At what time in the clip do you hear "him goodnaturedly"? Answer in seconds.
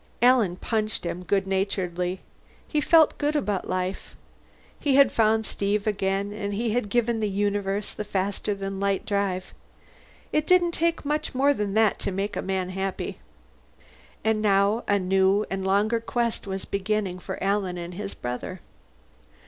1.05-2.21